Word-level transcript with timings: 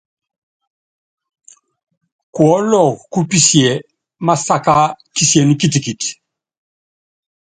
Kuɔ́lɔk 2.33 2.91
kú 3.11 3.19
pisiɛ 3.29 3.71
másaká 4.25 4.75
kisién 5.15 5.49
kitikit. 5.59 6.01